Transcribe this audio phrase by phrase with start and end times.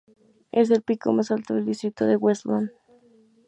[0.51, 2.71] Es el pico más alto del distrito de Westland.